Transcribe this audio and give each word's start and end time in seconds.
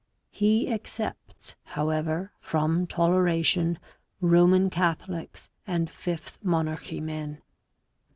He 0.31 0.67
excepts, 0.67 1.55
however, 1.63 2.31
from 2.39 2.87
tolera 2.87 3.45
tion 3.45 3.77
Roman 4.19 4.71
Catholics 4.71 5.51
and 5.67 5.91
Fifth 5.91 6.39
Monarchy 6.43 6.99
men. 6.99 7.43